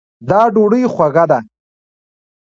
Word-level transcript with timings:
دا 0.29 0.41
ډوډۍ 0.53 0.83
خوږه 0.93 1.25
ده 1.31 1.39